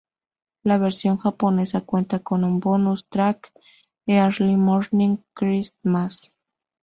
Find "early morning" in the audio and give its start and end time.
4.07-5.17